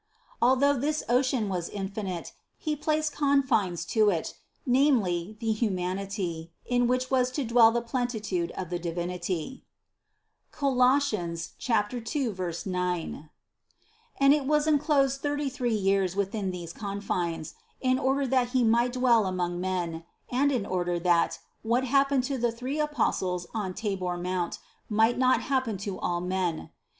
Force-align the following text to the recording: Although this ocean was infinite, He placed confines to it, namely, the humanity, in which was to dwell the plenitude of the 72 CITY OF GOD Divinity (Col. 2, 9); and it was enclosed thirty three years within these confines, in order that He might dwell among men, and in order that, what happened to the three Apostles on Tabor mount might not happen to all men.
Although 0.41 0.79
this 0.79 1.03
ocean 1.07 1.47
was 1.47 1.69
infinite, 1.69 2.33
He 2.57 2.75
placed 2.75 3.13
confines 3.13 3.85
to 3.93 4.09
it, 4.09 4.33
namely, 4.65 5.37
the 5.39 5.51
humanity, 5.51 6.51
in 6.65 6.87
which 6.87 7.11
was 7.11 7.29
to 7.33 7.43
dwell 7.43 7.71
the 7.71 7.83
plenitude 7.83 8.49
of 8.57 8.71
the 8.71 8.77
72 8.77 8.81
CITY 8.81 8.81
OF 8.81 9.19
GOD 10.51 11.01
Divinity 11.05 11.49
(Col. 11.53 11.91
2, 12.01 12.65
9); 12.71 13.29
and 14.19 14.33
it 14.33 14.47
was 14.47 14.65
enclosed 14.65 15.21
thirty 15.21 15.49
three 15.49 15.75
years 15.75 16.15
within 16.15 16.49
these 16.49 16.73
confines, 16.73 17.53
in 17.79 17.99
order 17.99 18.25
that 18.25 18.49
He 18.53 18.63
might 18.63 18.93
dwell 18.93 19.27
among 19.27 19.61
men, 19.61 20.03
and 20.31 20.51
in 20.51 20.65
order 20.65 20.97
that, 20.97 21.37
what 21.61 21.83
happened 21.83 22.23
to 22.23 22.39
the 22.39 22.51
three 22.51 22.79
Apostles 22.79 23.45
on 23.53 23.75
Tabor 23.75 24.17
mount 24.17 24.57
might 24.89 25.19
not 25.19 25.41
happen 25.43 25.77
to 25.85 25.99
all 25.99 26.21
men. 26.21 26.71